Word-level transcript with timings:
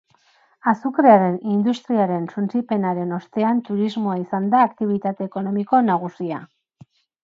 Azukrearen 0.69 1.35
industriaren 1.55 2.25
suntsipenaren 2.35 3.15
ostean 3.19 3.63
turismoa 3.71 4.19
izan 4.27 4.51
da 4.57 4.67
aktibitate 4.73 5.33
ekonomiko 5.33 5.87
nagusia. 5.95 6.47